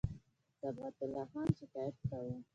صبغت 0.61 0.93
الله 1.03 1.25
خان 1.33 1.47
شکایت 1.59 1.95
کاوه. 2.09 2.37